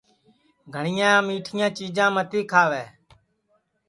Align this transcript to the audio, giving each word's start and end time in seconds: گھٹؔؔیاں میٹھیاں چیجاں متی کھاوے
گھٹؔؔیاں 0.75 1.15
میٹھیاں 1.27 1.69
چیجاں 1.77 2.09
متی 2.15 2.41
کھاوے 2.51 2.83